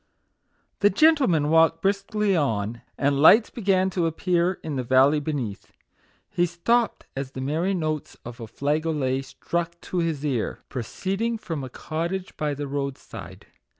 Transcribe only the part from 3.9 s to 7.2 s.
to appear in the valley beneath. He stopped